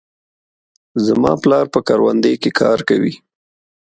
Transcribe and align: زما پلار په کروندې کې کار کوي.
زما 1.05 1.33
پلار 1.41 1.65
په 1.73 1.79
کروندې 1.87 2.33
کې 2.41 2.49
کار 2.59 2.79
کوي. 2.89 3.13